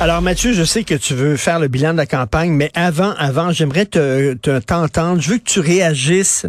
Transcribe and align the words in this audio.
Alors 0.00 0.20
Mathieu, 0.22 0.52
je 0.52 0.64
sais 0.64 0.82
que 0.82 0.94
tu 0.94 1.14
veux 1.14 1.36
faire 1.36 1.60
le 1.60 1.68
bilan 1.68 1.92
de 1.92 1.98
la 1.98 2.06
campagne, 2.06 2.50
mais 2.50 2.70
avant, 2.74 3.14
avant, 3.16 3.52
j'aimerais 3.52 3.86
te, 3.86 4.34
te 4.34 4.58
t'entendre. 4.58 5.22
Je 5.22 5.30
veux 5.30 5.38
que 5.38 5.44
tu 5.44 5.60
réagisses 5.60 6.46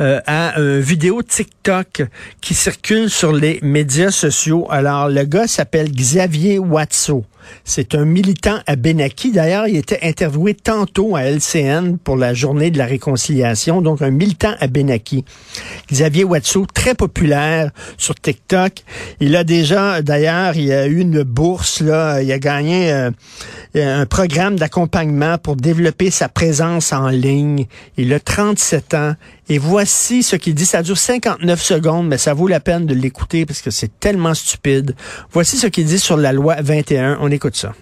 euh, 0.00 0.20
à 0.26 0.58
une 0.58 0.80
vidéo 0.80 1.22
TikTok 1.22 2.02
qui 2.40 2.54
circule 2.54 3.08
sur 3.08 3.32
les 3.32 3.60
médias 3.62 4.10
sociaux. 4.10 4.66
Alors 4.70 5.08
le 5.08 5.22
gars 5.22 5.46
s'appelle 5.46 5.90
Xavier 5.92 6.58
Watso. 6.58 7.24
C'est 7.64 7.94
un 7.94 8.04
militant 8.04 8.58
à 8.66 8.76
Benaki. 8.76 9.32
D'ailleurs, 9.32 9.68
il 9.68 9.76
était 9.76 10.00
interviewé 10.02 10.54
tantôt 10.54 11.16
à 11.16 11.24
LCN 11.24 11.98
pour 12.02 12.16
la 12.16 12.34
journée 12.34 12.70
de 12.70 12.78
la 12.78 12.86
réconciliation. 12.86 13.82
Donc, 13.82 14.02
un 14.02 14.10
militant 14.10 14.54
à 14.60 14.66
Benaki. 14.66 15.24
Xavier 15.90 16.24
Watso, 16.24 16.66
très 16.72 16.94
populaire 16.94 17.70
sur 17.96 18.14
TikTok. 18.14 18.72
Il 19.20 19.36
a 19.36 19.44
déjà, 19.44 20.02
d'ailleurs, 20.02 20.56
il 20.56 20.72
a 20.72 20.86
eu 20.86 21.00
une 21.00 21.22
bourse, 21.22 21.80
là. 21.80 22.22
Il 22.22 22.32
a 22.32 22.38
gagné 22.38 22.92
euh, 22.92 23.10
un 23.74 24.06
programme 24.06 24.56
d'accompagnement 24.56 25.38
pour 25.38 25.56
développer 25.56 26.10
sa 26.10 26.28
présence 26.28 26.92
en 26.92 27.08
ligne. 27.08 27.66
Il 27.96 28.12
a 28.12 28.20
37 28.20 28.94
ans. 28.94 29.14
Et 29.48 29.58
voici 29.58 30.22
ce 30.22 30.36
qu'il 30.36 30.54
dit. 30.54 30.66
Ça 30.66 30.82
dure 30.82 30.98
59 30.98 31.60
secondes, 31.60 32.08
mais 32.08 32.18
ça 32.18 32.34
vaut 32.34 32.48
la 32.48 32.60
peine 32.60 32.86
de 32.86 32.94
l'écouter 32.94 33.46
parce 33.46 33.62
que 33.62 33.70
c'est 33.70 33.98
tellement 34.00 34.34
stupide. 34.34 34.94
Voici 35.32 35.56
ce 35.56 35.66
qu'il 35.66 35.86
dit 35.86 35.98
sur 35.98 36.16
la 36.16 36.32
loi 36.32 36.56
21. 36.60 37.18
On 37.20 37.30
écoute 37.30 37.56
ça. 37.56 37.74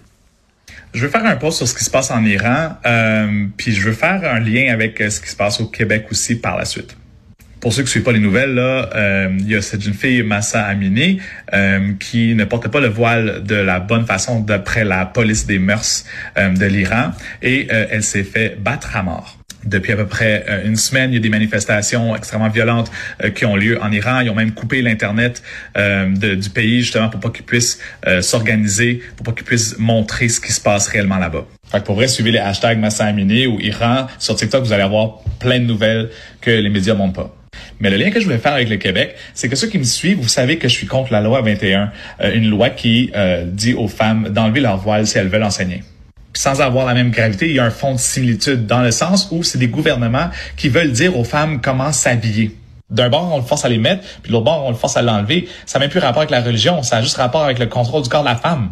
Je 0.93 1.01
veux 1.01 1.09
faire 1.09 1.25
un 1.25 1.35
post 1.35 1.57
sur 1.57 1.67
ce 1.67 1.75
qui 1.75 1.83
se 1.83 1.89
passe 1.89 2.11
en 2.11 2.23
Iran, 2.23 2.69
euh, 2.85 3.45
puis 3.57 3.73
je 3.73 3.81
veux 3.81 3.93
faire 3.93 4.21
un 4.23 4.39
lien 4.39 4.73
avec 4.73 4.97
ce 4.97 5.19
qui 5.19 5.29
se 5.29 5.35
passe 5.35 5.59
au 5.59 5.67
Québec 5.67 6.07
aussi 6.09 6.35
par 6.35 6.57
la 6.57 6.65
suite. 6.65 6.95
Pour 7.59 7.73
ceux 7.73 7.83
qui 7.83 7.89
suivent 7.89 8.03
pas 8.03 8.11
les 8.11 8.19
nouvelles, 8.19 8.53
là, 8.53 8.89
euh, 8.95 9.29
il 9.39 9.49
y 9.49 9.55
a 9.55 9.61
cette 9.61 9.81
jeune 9.81 9.93
fille, 9.93 10.21
Massa 10.21 10.63
Amini, 10.63 11.19
euh, 11.53 11.93
qui 11.99 12.35
ne 12.35 12.45
portait 12.45 12.69
pas 12.69 12.79
le 12.79 12.87
voile 12.87 13.43
de 13.43 13.55
la 13.55 13.79
bonne 13.79 14.05
façon 14.05 14.41
d'après 14.41 14.83
la 14.83 15.05
police 15.05 15.45
des 15.47 15.57
mœurs 15.57 16.05
euh, 16.37 16.49
de 16.49 16.65
l'Iran, 16.65 17.11
et 17.41 17.67
euh, 17.71 17.87
elle 17.89 18.03
s'est 18.03 18.23
fait 18.23 18.57
battre 18.61 18.95
à 18.95 19.03
mort 19.03 19.36
depuis 19.67 19.91
à 19.91 19.95
peu 19.95 20.05
près 20.05 20.45
euh, 20.49 20.65
une 20.65 20.75
semaine. 20.75 21.11
Il 21.11 21.15
y 21.15 21.17
a 21.17 21.21
des 21.21 21.29
manifestations 21.29 22.15
extrêmement 22.15 22.49
violentes 22.49 22.91
euh, 23.23 23.29
qui 23.29 23.45
ont 23.45 23.55
lieu 23.55 23.81
en 23.81 23.91
Iran. 23.91 24.21
Ils 24.21 24.29
ont 24.29 24.35
même 24.35 24.51
coupé 24.51 24.81
l'Internet 24.81 25.43
euh, 25.77 26.07
du 26.07 26.49
pays 26.49 26.81
justement 26.81 27.09
pour 27.09 27.19
pas 27.19 27.29
qu'ils 27.29 27.45
puissent 27.45 27.79
s'organiser, 28.21 29.01
pour 29.15 29.25
pas 29.25 29.31
qu'ils 29.31 29.45
puissent 29.45 29.77
montrer 29.77 30.29
ce 30.29 30.39
qui 30.39 30.51
se 30.51 30.61
passe 30.61 30.87
réellement 30.87 31.17
là-bas. 31.17 31.45
Fait 31.69 31.79
que 31.79 31.85
pour 31.85 31.95
vrai, 31.95 32.07
suivez 32.07 32.31
les 32.31 32.39
hashtags 32.39 32.79
Massa 32.79 33.05
Amini 33.05 33.47
ou 33.47 33.59
Iran 33.59 34.07
sur 34.19 34.35
TikTok, 34.35 34.63
vous 34.63 34.73
allez 34.73 34.83
avoir 34.83 35.19
plein 35.39 35.59
de 35.59 35.65
nouvelles 35.65 36.09
que 36.41 36.51
les 36.51 36.69
médias 36.69 36.93
montrent 36.93 37.21
pas. 37.21 37.35
Mais 37.79 37.89
le 37.89 37.97
lien 37.97 38.11
que 38.11 38.19
je 38.19 38.25
voulais 38.25 38.37
faire 38.37 38.53
avec 38.53 38.69
le 38.69 38.77
Québec, 38.77 39.15
c'est 39.33 39.49
que 39.49 39.55
ceux 39.55 39.67
qui 39.67 39.77
me 39.77 39.83
suivent, 39.83 40.19
vous 40.19 40.27
savez 40.27 40.57
que 40.57 40.67
je 40.67 40.73
suis 40.73 40.87
contre 40.87 41.11
la 41.11 41.21
loi 41.21 41.41
21, 41.41 41.91
une 42.33 42.49
loi 42.49 42.69
qui 42.69 43.11
dit 43.47 43.73
aux 43.73 43.87
femmes 43.87 44.29
d'enlever 44.29 44.61
leur 44.61 44.77
voile 44.77 45.05
si 45.05 45.17
elles 45.17 45.27
veulent 45.27 45.43
enseigner 45.43 45.81
sans 46.37 46.61
avoir 46.61 46.85
la 46.85 46.93
même 46.93 47.09
gravité, 47.09 47.49
il 47.49 47.55
y 47.55 47.59
a 47.59 47.63
un 47.63 47.71
fond 47.71 47.93
de 47.93 47.99
similitude 47.99 48.67
dans 48.67 48.81
le 48.81 48.91
sens 48.91 49.29
où 49.31 49.41
c'est 49.41 49.57
des 49.57 49.67
gouvernements 49.67 50.29
qui 50.55 50.69
veulent 50.69 50.91
dire 50.91 51.17
aux 51.17 51.23
femmes 51.23 51.61
comment 51.61 51.91
s'habiller. 51.91 52.51
D'un 52.91 53.09
bord, 53.09 53.33
on 53.33 53.37
le 53.37 53.43
force 53.43 53.65
à 53.65 53.69
les 53.69 53.79
mettre, 53.79 54.03
puis 54.21 54.29
de 54.29 54.33
l'autre 54.33 54.45
bord, 54.45 54.63
on 54.65 54.69
le 54.69 54.75
force 54.75 54.95
à 54.97 55.01
l'enlever. 55.01 55.49
Ça 55.65 55.79
n'a 55.79 55.85
même 55.85 55.89
plus 55.89 55.99
rapport 55.99 56.19
avec 56.19 56.29
la 56.29 56.41
religion, 56.41 56.83
ça 56.83 56.97
a 56.97 57.01
juste 57.01 57.17
rapport 57.17 57.43
avec 57.43 57.57
le 57.57 57.65
contrôle 57.65 58.03
du 58.03 58.09
corps 58.09 58.21
de 58.21 58.29
la 58.29 58.35
femme. 58.35 58.71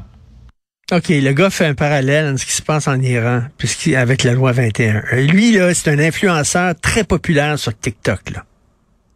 OK, 0.91 1.09
le 1.09 1.31
gars 1.31 1.49
fait 1.49 1.65
un 1.65 1.73
parallèle 1.73 2.27
entre 2.27 2.41
ce 2.41 2.45
qui 2.45 2.51
se 2.51 2.61
passe 2.61 2.87
en 2.87 3.01
Iran 3.01 3.41
puisqu'il 3.57 3.95
avec 3.95 4.23
la 4.23 4.33
loi 4.33 4.51
21. 4.51 5.01
Lui, 5.13 5.53
là, 5.53 5.73
c'est 5.73 5.89
un 5.89 5.97
influenceur 5.97 6.75
très 6.79 7.03
populaire 7.03 7.57
sur 7.57 7.75
TikTok. 7.75 8.29
Là. 8.31 8.43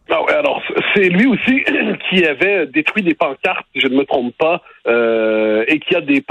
Ah 0.09 0.23
ouais, 0.23 0.33
alors 0.33 0.59
c'est 0.95 1.09
lui 1.09 1.27
aussi 1.27 1.63
qui 2.09 2.25
avait 2.25 2.65
détruit 2.67 3.03
des 3.03 3.13
pancartes, 3.13 3.65
si 3.73 3.81
je 3.81 3.87
ne 3.87 3.95
me 3.95 4.05
trompe 4.05 4.35
pas, 4.37 4.61
euh, 4.87 5.63
et 5.67 5.79
qui 5.79 5.95
a 5.95 6.01
des, 6.01 6.23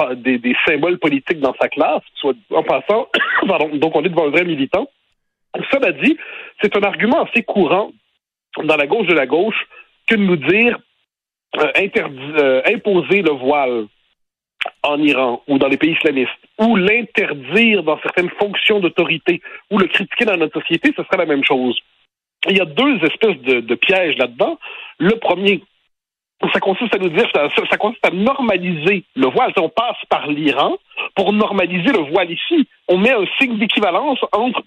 symboles 0.67 0.99
politiques 0.99 1.41
dans 1.41 1.55
sa 1.61 1.69
classe, 1.69 2.03
soit 2.17 2.35
en 2.51 2.63
passant, 2.63 3.09
pardon, 3.47 3.71
donc 3.75 3.95
on 3.95 4.03
est 4.03 4.09
devant 4.09 4.27
un 4.27 4.31
vrai 4.31 4.45
militant. 4.45 4.89
Cela 5.73 5.93
dit, 5.93 6.17
c'est 6.61 6.77
un 6.77 6.83
argument 6.83 7.25
assez 7.25 7.43
courant 7.43 7.93
dans 8.63 8.77
la 8.77 8.87
gauche 8.87 9.07
de 9.07 9.15
la 9.15 9.27
gauche 9.27 9.67
que 10.07 10.15
de 10.15 10.23
nous 10.23 10.37
dire 10.37 10.79
euh, 11.57 11.73
euh, 11.77 12.63
imposer 12.67 13.23
le 13.23 13.31
voile 13.31 13.87
en 14.83 14.99
Iran 14.99 15.43
ou 15.47 15.59
dans 15.59 15.69
les 15.69 15.77
pays 15.77 15.93
islamistes, 15.93 16.33
ou 16.59 16.77
l'interdire 16.77 17.83
dans 17.85 17.99
certaines 18.01 18.31
fonctions 18.31 18.81
d'autorité, 18.81 19.41
ou 19.71 19.79
le 19.79 19.87
critiquer 19.87 20.25
dans 20.25 20.37
notre 20.37 20.61
société, 20.61 20.93
ce 20.97 21.05
serait 21.05 21.19
la 21.19 21.27
même 21.27 21.45
chose 21.45 21.79
il 22.49 22.57
y 22.57 22.61
a 22.61 22.65
deux 22.65 22.99
espèces 23.05 23.41
de 23.41 23.75
pièges 23.75 24.17
là-dedans. 24.17 24.59
Le 24.99 25.17
premier, 25.19 25.63
ça 26.53 26.61
consiste 26.61 26.95
à 26.95 26.99
nous 26.99 27.09
dire, 27.09 27.29
ça, 27.35 27.77
consiste 27.77 28.05
à 28.07 28.11
normaliser 28.11 29.05
le 29.17 29.27
voile. 29.29 29.53
On 29.57 29.69
passe 29.69 29.97
par 30.09 30.27
l'Iran 30.29 30.77
pour 31.15 31.33
normaliser 31.33 31.93
le 31.93 32.11
voile 32.11 32.31
ici. 32.31 32.69
On 32.89 32.99
met 32.99 33.13
un 33.13 33.25
signe 33.39 33.59
d'équivalence 33.59 34.19
entre 34.33 34.63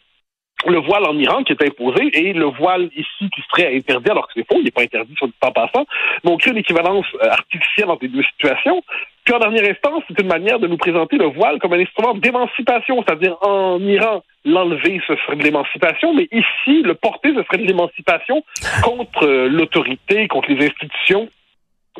le 0.67 0.79
voile 0.79 1.07
en 1.07 1.17
Iran 1.17 1.43
qui 1.43 1.53
est 1.53 1.63
imposé 1.63 2.11
et 2.13 2.33
le 2.33 2.45
voile 2.45 2.89
ici 2.95 3.29
qui 3.33 3.41
serait 3.49 3.75
interdit, 3.75 4.11
alors 4.11 4.27
que 4.27 4.33
c'est 4.35 4.47
faux, 4.47 4.59
il 4.59 4.65
n'est 4.65 4.71
pas 4.71 4.83
interdit 4.83 5.15
sur 5.15 5.25
le 5.25 5.33
temps 5.39 5.51
passant. 5.51 5.85
Mais 6.23 6.31
on 6.31 6.37
crée 6.37 6.51
une 6.51 6.57
équivalence 6.57 7.05
euh, 7.15 7.29
artificielle 7.29 7.89
entre 7.89 8.03
les 8.03 8.09
deux 8.09 8.23
situations. 8.23 8.83
Puis 9.23 9.33
en 9.33 9.39
dernière 9.39 9.69
instance, 9.69 10.03
c'est 10.07 10.21
une 10.21 10.27
manière 10.27 10.59
de 10.59 10.67
nous 10.67 10.77
présenter 10.77 11.17
le 11.17 11.27
voile 11.27 11.59
comme 11.59 11.73
un 11.73 11.79
instrument 11.79 12.13
d'émancipation, 12.13 13.03
c'est-à-dire 13.03 13.37
en 13.41 13.79
Iran, 13.79 14.23
l'enlever, 14.45 15.01
ce 15.07 15.15
serait 15.15 15.35
de 15.35 15.43
l'émancipation, 15.43 16.13
mais 16.13 16.27
ici, 16.31 16.81
le 16.81 16.93
porter, 16.95 17.33
ce 17.35 17.43
serait 17.43 17.57
de 17.57 17.67
l'émancipation 17.67 18.43
contre 18.83 19.25
euh, 19.25 19.47
l'autorité, 19.47 20.27
contre 20.27 20.51
les 20.51 20.65
institutions 20.65 21.29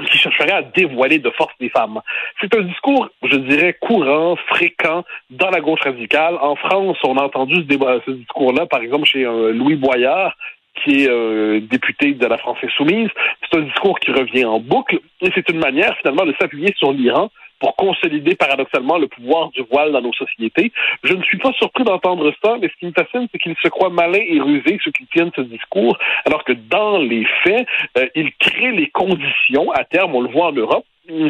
qui 0.10 0.18
chercherait 0.18 0.52
à 0.52 0.62
dévoiler 0.62 1.20
de 1.20 1.30
force 1.32 1.54
les 1.60 1.70
femmes. 1.70 2.00
C'est 2.40 2.56
un 2.56 2.62
discours, 2.62 3.10
je 3.24 3.36
dirais, 3.36 3.76
courant, 3.80 4.38
fréquent 4.48 5.04
dans 5.30 5.50
la 5.50 5.60
gauche 5.60 5.82
radicale. 5.82 6.36
En 6.40 6.56
France, 6.56 6.98
on 7.04 7.18
a 7.18 7.24
entendu 7.24 7.56
ce, 7.56 8.12
discours-là, 8.12 8.66
par 8.68 8.82
exemple, 8.82 9.06
chez 9.06 9.26
euh, 9.26 9.52
Louis 9.52 9.76
Boyard, 9.76 10.36
qui 10.76 11.04
est 11.04 11.10
euh, 11.10 11.60
député 11.60 12.14
de 12.14 12.26
la 12.26 12.38
France 12.38 12.58
insoumise. 12.64 13.10
C'est 13.42 13.60
un 13.60 13.64
discours 13.64 14.00
qui 14.00 14.12
revient 14.12 14.46
en 14.46 14.60
boucle 14.60 15.00
et 15.20 15.30
c'est 15.36 15.50
une 15.50 15.60
manière 15.60 15.96
finalement 15.98 16.26
de 16.26 16.34
s'appuyer 16.40 16.74
sur 16.78 16.94
l'Iran 16.94 17.30
pour 17.62 17.76
consolider 17.76 18.36
paradoxalement 18.36 18.98
le 18.98 19.08
pouvoir 19.08 19.52
du 19.52 19.62
voile 19.72 19.92
dans 19.92 20.02
nos 20.02 20.14
sociétés. 20.14 20.72
Je 21.04 21.14
ne 21.14 21.22
suis 21.24 21.38
pas 21.38 21.54
surpris 21.54 21.84
d'entendre 21.84 22.34
ça, 22.44 22.58
mais 22.60 22.68
ce 22.68 22.74
qui 22.80 22.88
me 22.88 22.92
fascine, 22.92 23.28
c'est 23.32 23.38
qu'ils 23.38 23.56
se 23.62 23.70
croient 23.70 23.92
malins 23.92 24.26
et 24.28 24.42
rusés, 24.42 24.80
ceux 24.84 24.92
qui 24.92 25.06
tiennent 25.08 25.32
ce 25.36 25.42
discours, 25.42 25.98
alors 26.26 26.44
que 26.44 26.54
dans 26.54 26.98
les 26.98 27.26
faits, 27.44 27.68
euh, 27.98 28.08
ils 28.16 28.34
créent 28.40 28.72
les 28.72 28.90
conditions, 28.90 29.72
à 29.72 29.86
terme, 29.86 30.16
on 30.16 30.22
le 30.22 30.30
voit 30.30 30.48
en 30.48 30.54
Europe, 30.54 30.86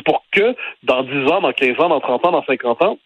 pour 0.06 0.24
que 0.32 0.56
dans 0.84 1.04
10 1.04 1.32
ans, 1.32 1.42
dans 1.42 1.52
15 1.52 1.80
ans, 1.80 1.90
dans 1.90 2.00
30 2.00 2.28
ans, 2.28 2.32
dans 2.32 2.46
50 2.46 2.82
ans, 2.84 2.98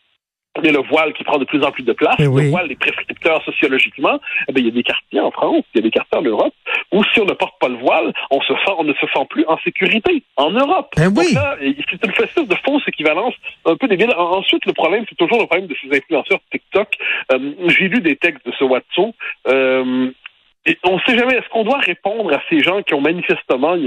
mais 0.62 0.72
le 0.72 0.81
voile 0.90 1.13
qui 1.13 1.24
prend 1.24 1.38
de 1.38 1.46
plus 1.46 1.63
en 1.63 1.72
plus 1.72 1.84
de 1.84 1.94
place, 1.94 2.16
oui. 2.19 2.46
le 2.46 2.50
voile 2.50 2.68
des 2.68 2.75
prescripteurs 2.75 3.44
sociologiquement, 3.44 4.19
eh 4.47 4.53
bien, 4.53 4.63
il 4.63 4.68
y 4.68 4.69
a 4.69 4.74
des 4.74 4.84
quartiers 4.84 5.19
en 5.19 5.31
France, 5.31 5.63
il 5.74 5.78
y 5.78 5.80
a 5.80 5.84
des 5.84 5.92
quartiers 5.92 6.18
en 6.18 6.22
Europe, 6.22 6.53
où 6.91 7.03
si 7.13 7.19
on 7.19 7.25
ne 7.25 7.34
porte 7.34 7.59
pas 7.59 7.68
le 7.68 7.78
voile, 7.78 8.13
on 8.31 8.41
se 8.41 8.53
sent, 8.53 8.73
on 8.78 8.84
ne 8.84 8.94
se 8.94 9.06
sent 9.07 9.25
plus 9.29 9.46
en 9.47 9.57
sécurité 9.59 10.23
en 10.38 10.51
Europe. 10.51 10.94
Ben 10.96 11.12
oui. 11.16 11.34
Donc 11.34 11.44
là, 11.44 11.57
c'est 11.59 12.03
une 12.03 12.09
espèce 12.09 12.47
de 12.47 12.56
fausse 12.66 12.88
équivalence 12.88 13.34
un 13.66 13.75
peu 13.75 13.88
débile. 13.88 14.13
Ensuite, 14.16 14.66
le 14.66 14.73
problème, 14.73 15.06
c'est 15.09 15.16
toujours 15.16 15.40
le 15.40 15.47
problème 15.47 15.68
de 15.68 15.75
ces 15.81 15.95
influenceurs 15.95 16.40
TikTok. 16.51 16.95
Euh, 17.31 17.53
J'ai 17.68 17.88
lu 17.88 18.01
des 18.01 18.16
textes 18.16 18.45
de 18.45 18.51
ce 18.57 18.63
Watson. 18.63 19.13
Euh, 19.47 20.12
et 20.68 20.79
on 20.84 20.95
ne 20.95 21.00
sait 21.01 21.16
jamais, 21.16 21.35
est-ce 21.35 21.47
qu'on 21.50 21.63
doit 21.63 21.78
répondre 21.78 22.34
à 22.34 22.41
ces 22.50 22.59
gens 22.62 22.81
qui 22.81 22.95
ont 22.95 23.01
manifestement, 23.01 23.78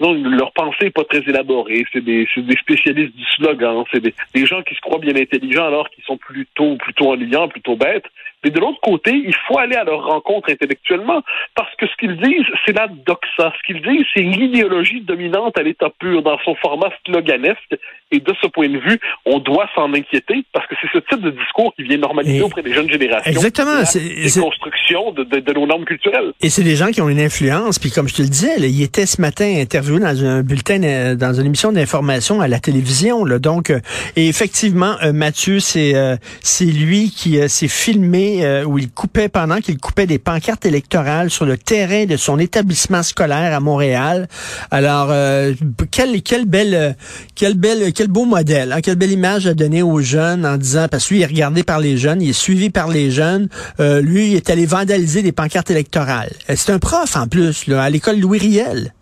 non, 0.00 0.12
leur 0.12 0.52
pensée 0.52 0.84
n'est 0.84 0.90
pas 0.90 1.04
très 1.04 1.20
élaborée, 1.20 1.84
c'est 1.92 2.04
des, 2.04 2.28
des, 2.36 2.56
spécialistes 2.56 3.16
du 3.16 3.24
slogan, 3.36 3.84
c'est 3.90 4.00
des, 4.00 4.14
des, 4.34 4.44
gens 4.44 4.62
qui 4.62 4.74
se 4.74 4.80
croient 4.80 4.98
bien 4.98 5.16
intelligents 5.16 5.66
alors 5.66 5.88
qu'ils 5.88 6.04
sont 6.04 6.18
plutôt, 6.18 6.76
plutôt 6.76 7.12
ennuyants, 7.12 7.48
plutôt 7.48 7.74
bêtes. 7.74 8.04
Mais 8.44 8.50
de 8.50 8.58
l'autre 8.58 8.80
côté, 8.82 9.12
il 9.12 9.34
faut 9.46 9.58
aller 9.58 9.76
à 9.76 9.84
leur 9.84 10.04
rencontre 10.04 10.50
intellectuellement, 10.50 11.22
parce 11.54 11.74
que 11.76 11.86
ce 11.86 11.96
qu'ils 11.96 12.16
disent, 12.16 12.46
c'est 12.64 12.72
la 12.72 12.88
doxa. 12.88 13.52
Ce 13.58 13.66
qu'ils 13.66 13.82
disent, 13.82 14.06
c'est 14.14 14.22
l'idéologie 14.22 15.00
dominante 15.02 15.58
à 15.58 15.62
l'état 15.62 15.90
pur, 15.98 16.22
dans 16.22 16.38
son 16.44 16.54
format 16.56 16.90
sloganesque. 17.06 17.76
Et 18.12 18.18
de 18.18 18.34
ce 18.42 18.48
point 18.48 18.68
de 18.68 18.78
vue, 18.78 18.98
on 19.24 19.38
doit 19.38 19.68
s'en 19.74 19.92
inquiéter, 19.94 20.44
parce 20.52 20.66
que 20.66 20.74
c'est 20.80 20.88
ce 20.92 20.98
type 20.98 21.20
de 21.20 21.30
discours 21.30 21.72
qui 21.76 21.84
vient 21.84 21.98
normaliser 21.98 22.38
Et 22.38 22.42
auprès 22.42 22.62
des 22.62 22.72
jeunes 22.72 22.90
générations. 22.90 23.30
Exactement. 23.30 23.84
C'est 23.84 24.40
construction 24.40 25.12
de, 25.12 25.22
de, 25.24 25.38
de, 25.38 25.52
nos 25.52 25.66
normes 25.66 25.84
culturelles. 25.84 26.32
Et 26.40 26.50
c'est 26.50 26.64
des 26.64 26.76
gens 26.76 26.90
qui 26.90 27.00
ont 27.00 27.08
une 27.08 27.20
influence. 27.20 27.78
Puis 27.78 27.90
comme 27.90 28.08
je 28.08 28.14
te 28.14 28.22
le 28.22 28.28
disais, 28.28 28.58
là, 28.58 28.66
il 28.66 28.82
était 28.82 29.06
ce 29.06 29.20
matin 29.20 29.60
interviewé 29.60 30.00
dans 30.00 30.24
un 30.24 30.42
bulletin, 30.42 30.82
euh, 30.82 31.14
dans 31.14 31.32
une 31.34 31.46
émission 31.46 31.72
d'information 31.72 32.40
à 32.40 32.48
la 32.48 32.58
télévision. 32.58 33.24
Là. 33.24 33.38
Donc, 33.38 33.70
euh, 33.70 33.80
et 34.16 34.28
effectivement, 34.28 34.96
euh, 35.02 35.12
Mathieu, 35.12 35.60
c'est 35.60 35.94
c'est 36.40 36.64
lui 36.64 37.10
qui 37.10 37.36
s'est 37.48 37.68
filmé 37.68 38.29
euh, 38.44 38.64
où 38.64 38.78
il 38.78 38.90
coupait 38.90 39.28
pendant 39.28 39.58
qu'il 39.58 39.78
coupait 39.78 40.06
des 40.06 40.18
pancartes 40.18 40.64
électorales 40.66 41.30
sur 41.30 41.44
le 41.44 41.56
terrain 41.56 42.06
de 42.06 42.16
son 42.16 42.38
établissement 42.38 43.02
scolaire 43.02 43.54
à 43.54 43.60
Montréal. 43.60 44.28
Alors, 44.70 45.08
euh, 45.10 45.52
quel, 45.90 46.22
quel 46.22 46.46
belle, 46.46 46.96
quel 47.34 47.54
belle, 47.54 47.92
quel 47.92 48.08
beau 48.08 48.24
modèle, 48.24 48.72
hein, 48.72 48.80
quelle 48.82 48.96
belle 48.96 49.12
image 49.12 49.46
à 49.46 49.54
donner 49.54 49.82
aux 49.82 50.00
jeunes 50.00 50.46
en 50.46 50.56
disant, 50.56 50.86
parce 50.90 51.08
que 51.08 51.14
lui, 51.14 51.20
il 51.20 51.22
est 51.22 51.26
regardé 51.26 51.62
par 51.62 51.80
les 51.80 51.96
jeunes, 51.96 52.22
il 52.22 52.30
est 52.30 52.32
suivi 52.32 52.70
par 52.70 52.88
les 52.88 53.10
jeunes. 53.10 53.48
Euh, 53.80 54.00
lui, 54.00 54.28
il 54.32 54.36
est 54.36 54.50
allé 54.50 54.66
vandaliser 54.66 55.22
des 55.22 55.32
pancartes 55.32 55.70
électorales. 55.70 56.30
Euh, 56.48 56.54
c'est 56.56 56.72
un 56.72 56.78
prof 56.78 57.16
en 57.16 57.26
plus, 57.26 57.66
là, 57.66 57.82
à 57.82 57.90
l'école 57.90 58.18
Louis 58.18 58.38
Riel. 58.38 58.92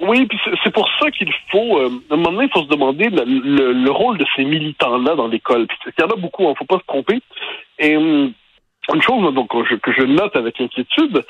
Oui, 0.00 0.26
puis 0.26 0.38
c'est 0.62 0.72
pour 0.72 0.88
ça 1.00 1.10
qu'il 1.12 1.32
faut, 1.50 1.78
euh, 1.78 1.88
à 2.10 2.14
un 2.14 2.16
moment 2.16 2.32
donné, 2.32 2.46
il 2.46 2.52
faut 2.52 2.64
se 2.64 2.68
demander 2.68 3.08
le, 3.10 3.24
le, 3.24 3.72
le 3.72 3.90
rôle 3.90 4.18
de 4.18 4.24
ces 4.36 4.44
militants-là 4.44 5.14
dans 5.14 5.28
l'école. 5.28 5.66
Il 5.86 6.02
y 6.02 6.04
en 6.04 6.10
a 6.10 6.16
beaucoup, 6.16 6.42
il 6.42 6.46
hein, 6.46 6.50
ne 6.50 6.54
faut 6.56 6.64
pas 6.64 6.78
se 6.78 6.86
tromper. 6.86 7.20
Et 7.78 7.96
hum, 7.96 8.32
une 8.92 9.02
chose 9.02 9.34
donc, 9.34 9.48
que 9.48 9.92
je 9.92 10.02
note 10.02 10.36
avec 10.36 10.60
inquiétude, 10.60 11.24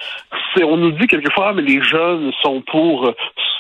c'est 0.55 0.65
on 0.65 0.77
nous 0.77 0.91
dit 0.93 1.07
quelquefois, 1.07 1.49
ah, 1.49 1.53
mais 1.53 1.63
les 1.63 1.83
jeunes 1.83 2.33
sont 2.43 2.63
pour 2.63 3.15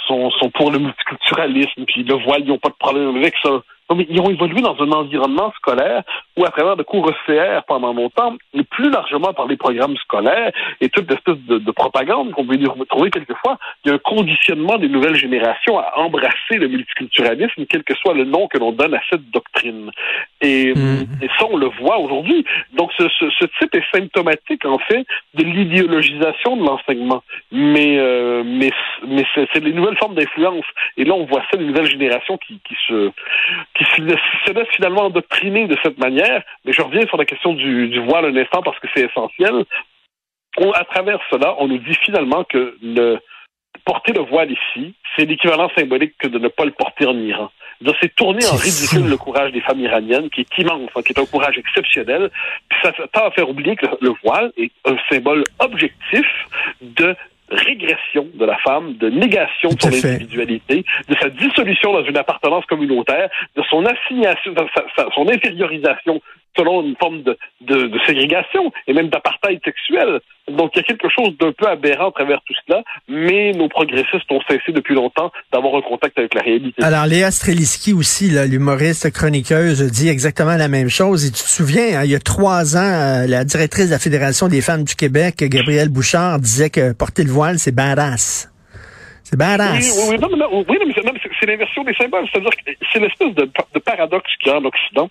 sont, 0.06 0.30
sont 0.32 0.50
pour 0.50 0.70
le 0.70 0.78
multiculturalisme, 0.78 1.84
puis 1.86 2.02
le 2.02 2.14
voile, 2.14 2.42
ils 2.42 2.48
n'ont 2.48 2.58
pas 2.58 2.70
de 2.70 2.74
problème 2.74 3.16
avec 3.16 3.34
ça. 3.42 3.62
Ils 3.90 4.20
ont 4.20 4.30
évolué 4.30 4.62
dans 4.62 4.76
un 4.80 4.92
environnement 4.92 5.52
scolaire 5.56 6.02
où, 6.36 6.44
à 6.44 6.50
travers 6.50 6.76
de 6.76 6.82
cours 6.82 7.10
ECR 7.10 7.62
pendant 7.66 7.92
longtemps, 7.92 8.34
et 8.54 8.62
plus 8.62 8.90
largement 8.90 9.34
par 9.34 9.46
les 9.46 9.58
programmes 9.58 9.96
scolaires 9.98 10.52
et 10.80 10.88
toute 10.88 11.10
l'espèce 11.10 11.36
de, 11.46 11.58
de 11.58 11.70
propagande 11.70 12.32
qu'on 12.32 12.46
peut 12.46 12.56
y 12.56 12.66
retrouver 12.66 13.10
quelquefois, 13.10 13.58
il 13.84 13.88
y 13.88 13.92
a 13.92 13.96
un 13.96 13.98
conditionnement 13.98 14.78
des 14.78 14.88
nouvelles 14.88 15.16
générations 15.16 15.78
à 15.78 15.98
embrasser 15.98 16.56
le 16.56 16.68
multiculturalisme, 16.68 17.66
quel 17.68 17.84
que 17.84 17.94
soit 17.94 18.14
le 18.14 18.24
nom 18.24 18.48
que 18.48 18.58
l'on 18.58 18.72
donne 18.72 18.94
à 18.94 19.00
cette 19.10 19.30
doctrine. 19.30 19.90
Et, 20.40 20.70
et 20.70 21.28
ça, 21.38 21.46
on 21.50 21.58
le 21.58 21.68
voit 21.80 21.98
aujourd'hui. 21.98 22.44
Donc, 22.72 22.90
ce, 22.98 23.06
ce, 23.18 23.28
ce, 23.38 23.44
type 23.58 23.74
est 23.74 23.84
symptomatique, 23.94 24.64
en 24.64 24.78
fait, 24.78 25.04
de 25.34 25.44
l'idéologisation 25.44 26.56
de 26.56 26.64
l'enseignement. 26.64 27.22
Mais, 27.52 27.98
euh, 27.98 28.42
mais, 28.44 28.70
mais 29.06 29.24
c'est 29.34 29.62
les 29.62 29.72
nouvelles 29.72 29.98
formes 29.98 30.14
d'influence. 30.14 30.64
Et 30.96 31.04
là, 31.04 31.14
on 31.14 31.26
voit 31.26 31.42
ça, 31.50 31.58
les 31.58 31.66
nouvelles 31.66 31.90
générations 31.90 32.38
qui, 32.38 32.60
qui 32.66 32.74
se 32.88 33.12
qui 33.84 34.02
se 34.46 34.52
laisse 34.52 34.68
finalement 34.74 35.06
endoctriner 35.06 35.66
de 35.66 35.76
cette 35.82 35.98
manière. 35.98 36.42
Mais 36.64 36.72
je 36.72 36.82
reviens 36.82 37.06
sur 37.06 37.16
la 37.16 37.24
question 37.24 37.54
du, 37.54 37.88
du 37.88 38.00
voile 38.00 38.26
un 38.26 38.36
instant 38.36 38.62
parce 38.62 38.78
que 38.78 38.88
c'est 38.94 39.02
essentiel. 39.02 39.64
On, 40.58 40.70
à 40.72 40.84
travers 40.84 41.18
cela, 41.30 41.54
on 41.58 41.68
nous 41.68 41.78
dit 41.78 41.96
finalement 42.04 42.44
que 42.44 42.76
le 42.82 43.18
porter 43.84 44.12
le 44.12 44.22
voile 44.22 44.50
ici, 44.52 44.94
c'est 45.16 45.24
l'équivalent 45.24 45.70
symbolique 45.76 46.14
que 46.18 46.28
de 46.28 46.38
ne 46.38 46.48
pas 46.48 46.64
le 46.64 46.70
porter 46.70 47.06
en 47.06 47.18
Iran. 47.18 47.50
C'est 48.00 48.14
tourner 48.14 48.46
en 48.46 48.56
ridicule 48.56 49.08
le 49.08 49.16
courage 49.16 49.52
des 49.52 49.60
femmes 49.60 49.80
iraniennes, 49.80 50.30
qui 50.30 50.40
est 50.40 50.58
immense, 50.58 50.88
hein, 50.94 51.02
qui 51.02 51.12
est 51.12 51.18
un 51.18 51.26
courage 51.26 51.58
exceptionnel. 51.58 52.30
Puis 52.68 52.78
ça 52.82 52.92
tend 53.12 53.26
à 53.26 53.30
faire 53.32 53.48
oublier 53.48 53.76
que 53.76 53.86
le 54.00 54.12
voile 54.22 54.52
est 54.56 54.70
un 54.86 54.96
symbole 55.10 55.44
objectif 55.58 56.24
de 56.80 57.14
régression 57.54 58.26
de 58.34 58.44
la 58.44 58.56
femme, 58.58 58.94
de 58.94 59.08
négation 59.08 59.70
de 59.70 59.80
son 59.80 59.88
individualité, 59.88 60.84
de 61.08 61.14
sa 61.16 61.28
dissolution 61.30 61.92
dans 61.92 62.04
une 62.04 62.16
appartenance 62.16 62.64
communautaire, 62.66 63.28
de 63.56 63.62
son 63.70 63.84
assignation, 63.84 64.52
de 64.52 64.66
sa, 64.74 65.06
son 65.14 65.28
infériorisation 65.28 66.20
selon 66.56 66.82
une 66.82 66.96
forme 66.96 67.22
de, 67.22 67.36
de, 67.62 67.86
de 67.86 67.98
ségrégation 68.06 68.72
et 68.86 68.92
même 68.92 69.08
d'apartheid 69.08 69.60
sexuel. 69.64 70.20
Donc 70.48 70.72
il 70.74 70.78
y 70.78 70.80
a 70.80 70.82
quelque 70.84 71.08
chose 71.08 71.36
d'un 71.38 71.52
peu 71.52 71.66
aberrant 71.66 72.08
à 72.08 72.12
travers 72.12 72.40
tout 72.46 72.54
cela, 72.66 72.82
mais 73.08 73.52
nos 73.52 73.68
progressistes 73.68 74.30
ont 74.30 74.40
cessé 74.48 74.72
depuis 74.72 74.94
longtemps 74.94 75.32
d'avoir 75.52 75.76
un 75.76 75.80
contact 75.80 76.18
avec 76.18 76.34
la 76.34 76.42
réalité. 76.42 76.82
Alors 76.82 77.06
Léa 77.06 77.30
Streliski 77.30 77.92
aussi, 77.92 78.28
l'humoriste 78.28 79.10
chroniqueuse, 79.10 79.90
dit 79.90 80.08
exactement 80.08 80.56
la 80.56 80.68
même 80.68 80.90
chose. 80.90 81.26
Et 81.26 81.30
tu 81.30 81.42
te 81.42 81.48
souviens, 81.48 82.00
hein, 82.00 82.04
il 82.04 82.10
y 82.10 82.14
a 82.14 82.20
trois 82.20 82.76
ans, 82.76 82.80
euh, 82.80 83.26
la 83.26 83.44
directrice 83.44 83.86
de 83.86 83.92
la 83.92 83.98
Fédération 83.98 84.48
des 84.48 84.60
femmes 84.60 84.84
du 84.84 84.94
Québec, 84.94 85.36
Gabrielle 85.38 85.88
Bouchard, 85.88 86.38
disait 86.38 86.70
que 86.70 86.92
porter 86.92 87.24
le 87.24 87.30
voile, 87.30 87.58
c'est 87.58 87.74
badass. 87.74 88.53
C'est 89.34 89.38
badass. 89.38 90.08
Oui, 90.08 90.14
oui, 90.14 90.18
non, 90.20 90.36
non, 90.36 90.64
oui, 90.68 90.78
mais 90.86 90.94
c'est 90.94 91.46
l'inversion 91.46 91.82
des 91.82 91.94
symboles. 91.94 92.24
C'est-à-dire 92.30 92.50
que 92.50 92.72
c'est 92.92 93.00
l'espèce 93.00 93.34
de, 93.34 93.50
paradoxe 93.80 94.30
qu'il 94.38 94.52
y 94.52 94.54
a 94.54 94.58
en 94.58 94.64
Occident. 94.64 95.10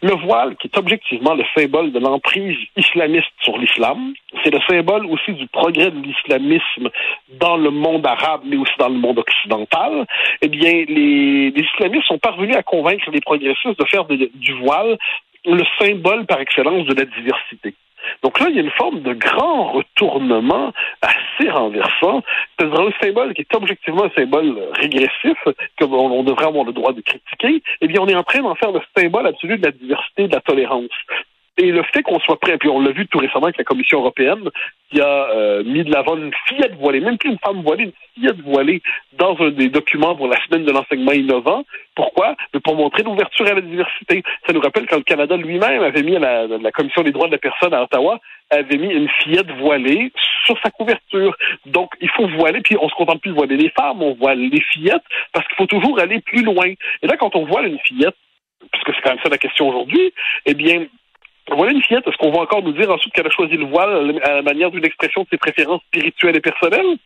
Le 0.00 0.14
voile, 0.14 0.54
qui 0.56 0.68
est 0.68 0.78
objectivement 0.78 1.34
le 1.34 1.42
symbole 1.56 1.90
de 1.90 1.98
l'emprise 1.98 2.56
islamiste 2.76 3.32
sur 3.40 3.58
l'islam, 3.58 4.14
c'est 4.44 4.52
le 4.52 4.60
symbole 4.68 5.06
aussi 5.06 5.32
du 5.32 5.48
progrès 5.48 5.90
de 5.90 6.00
l'islamisme 6.00 6.88
dans 7.40 7.56
le 7.56 7.70
monde 7.70 8.06
arabe, 8.06 8.42
mais 8.44 8.56
aussi 8.56 8.72
dans 8.78 8.90
le 8.90 8.98
monde 8.98 9.18
occidental. 9.18 10.06
Eh 10.40 10.48
bien, 10.48 10.84
les, 10.86 11.52
islamistes 11.56 12.06
sont 12.06 12.18
parvenus 12.18 12.54
à 12.54 12.62
convaincre 12.62 13.10
les 13.10 13.20
progressistes 13.20 13.78
de 13.78 13.84
faire 13.86 14.04
du 14.04 14.52
voile 14.60 14.96
le 15.46 15.64
symbole 15.80 16.26
par 16.26 16.40
excellence 16.40 16.86
de 16.86 16.94
la 16.94 17.06
diversité. 17.06 17.74
Donc 18.22 18.40
là, 18.40 18.46
il 18.48 18.56
y 18.56 18.58
a 18.58 18.62
une 18.62 18.70
forme 18.70 19.00
de 19.00 19.12
grand 19.14 19.72
retournement 19.72 20.72
assez 21.34 21.50
renversant. 21.50 22.22
C'est-à-dire 22.58 22.80
un 22.80 22.92
symbole 23.00 23.34
qui 23.34 23.42
est 23.42 23.54
objectivement 23.54 24.04
un 24.04 24.10
symbole 24.10 24.54
régressif, 24.72 25.38
que 25.76 25.84
on 25.84 26.22
devrait 26.22 26.46
avoir 26.46 26.64
le 26.64 26.72
droit 26.72 26.92
de 26.92 27.00
critiquer, 27.00 27.62
eh 27.80 27.86
bien, 27.86 28.00
on 28.00 28.08
est 28.08 28.14
en 28.14 28.22
train 28.22 28.40
d'en 28.40 28.54
faire 28.54 28.72
le 28.72 28.80
symbole 28.96 29.26
absolu 29.26 29.58
de 29.58 29.66
la 29.66 29.72
diversité, 29.72 30.28
de 30.28 30.34
la 30.34 30.40
tolérance. 30.40 30.90
Et 31.56 31.70
le 31.70 31.82
fait 31.92 32.02
qu'on 32.02 32.18
soit 32.20 32.40
prêt, 32.40 32.58
puis 32.58 32.68
on 32.68 32.80
l'a 32.80 32.90
vu 32.90 33.06
tout 33.06 33.18
récemment 33.18 33.44
avec 33.44 33.58
la 33.58 33.64
Commission 33.64 34.00
européenne, 34.00 34.50
qui 34.90 35.00
a 35.00 35.28
euh, 35.30 35.62
mis 35.64 35.84
de 35.84 35.92
l'avant 35.92 36.16
une 36.16 36.32
fillette 36.48 36.74
voilée, 36.74 37.00
même 37.00 37.16
plus 37.16 37.30
une 37.30 37.38
femme 37.38 37.62
voilée, 37.62 37.84
une 37.84 37.92
fillette 38.14 38.40
voilée 38.40 38.82
dans 39.12 39.36
un 39.40 39.50
des 39.50 39.68
documents 39.68 40.16
pour 40.16 40.26
la 40.26 40.36
semaine 40.44 40.64
de 40.64 40.72
l'enseignement 40.72 41.12
innovant. 41.12 41.64
Pourquoi? 41.94 42.34
pour 42.64 42.76
montrer 42.76 43.02
l'ouverture 43.02 43.46
à 43.46 43.54
la 43.54 43.60
diversité. 43.60 44.22
Ça 44.46 44.52
nous 44.52 44.60
rappelle 44.60 44.86
quand 44.86 44.96
le 44.96 45.02
Canada 45.02 45.36
lui-même 45.36 45.82
avait 45.82 46.02
mis 46.02 46.18
la, 46.18 46.46
la 46.46 46.72
Commission 46.72 47.02
des 47.02 47.12
droits 47.12 47.26
de 47.26 47.32
la 47.32 47.38
personne 47.38 47.74
à 47.74 47.82
Ottawa, 47.82 48.18
avait 48.50 48.76
mis 48.76 48.92
une 48.92 49.08
fillette 49.22 49.50
voilée 49.58 50.12
sur 50.46 50.58
sa 50.62 50.70
couverture. 50.70 51.36
Donc, 51.66 51.92
il 52.00 52.08
faut 52.10 52.26
voiler, 52.28 52.60
puis 52.60 52.76
on 52.80 52.88
se 52.88 52.94
contente 52.94 53.20
plus 53.20 53.30
de 53.30 53.36
voiler 53.36 53.56
les 53.56 53.70
femmes, 53.70 54.02
on 54.02 54.14
voile 54.14 54.38
les 54.38 54.60
fillettes, 54.60 55.04
parce 55.32 55.46
qu'il 55.46 55.56
faut 55.56 55.66
toujours 55.66 56.00
aller 56.00 56.20
plus 56.20 56.42
loin. 56.42 56.66
Et 57.02 57.06
là, 57.06 57.16
quand 57.16 57.34
on 57.36 57.44
voile 57.44 57.66
une 57.66 57.78
fillette, 57.80 58.16
parce 58.72 58.84
que 58.84 58.92
c'est 58.94 59.02
quand 59.02 59.10
même 59.10 59.22
ça 59.22 59.28
la 59.28 59.38
question 59.38 59.68
aujourd'hui, 59.68 60.12
eh 60.46 60.54
bien, 60.54 60.86
voilà 61.50 61.72
une 61.72 61.82
fillette. 61.82 62.06
Est-ce 62.06 62.16
qu'on 62.16 62.32
va 62.32 62.40
encore 62.40 62.62
nous 62.62 62.72
dire 62.72 62.90
ensuite 62.90 63.12
qu'elle 63.12 63.26
a 63.26 63.30
choisi 63.30 63.56
le 63.56 63.66
voile 63.66 64.20
à 64.22 64.34
la 64.34 64.42
manière 64.42 64.70
d'une 64.70 64.84
expression 64.84 65.22
de 65.22 65.28
ses 65.30 65.38
préférences 65.38 65.82
spirituelles 65.88 66.36
et 66.36 66.40
personnelles? 66.40 66.96